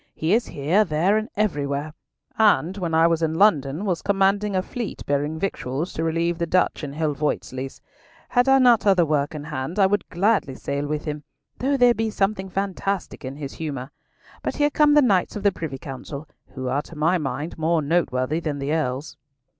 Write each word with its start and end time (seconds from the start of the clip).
He 0.15 0.33
is 0.33 0.47
here, 0.47 0.83
there, 0.83 1.15
and 1.15 1.29
everywhere; 1.37 1.93
and 2.35 2.75
when 2.75 2.95
I 2.95 3.05
was 3.05 3.21
in 3.21 3.35
London 3.35 3.85
was 3.85 4.01
commanding 4.01 4.55
a 4.55 4.63
fleet 4.63 5.05
bearing 5.05 5.37
victuals 5.37 5.93
to 5.93 6.03
relieve 6.03 6.39
the 6.39 6.47
Dutch 6.47 6.83
in 6.83 6.91
Helvoetsluys. 6.93 7.79
Had 8.29 8.49
I 8.49 8.57
not 8.57 8.87
other 8.87 9.05
work 9.05 9.35
in 9.35 9.43
hand, 9.43 9.77
I 9.77 9.85
would 9.85 10.09
gladly 10.09 10.55
sail 10.55 10.87
with 10.87 11.05
him, 11.05 11.23
though 11.59 11.77
there 11.77 11.93
be 11.93 12.09
something 12.09 12.49
fantastic 12.49 13.23
in 13.23 13.35
his 13.35 13.53
humour. 13.53 13.91
But 14.41 14.55
here 14.55 14.71
come 14.71 14.95
the 14.95 15.03
Knights 15.03 15.35
of 15.35 15.43
the 15.43 15.51
Privy 15.51 15.77
Council, 15.77 16.27
who 16.55 16.67
are 16.67 16.81
to 16.81 16.95
my 16.95 17.19
mind 17.19 17.59
more 17.59 17.83
noteworthy 17.83 18.39
than 18.39 18.57
the 18.57 18.73
Earls." 18.73 19.17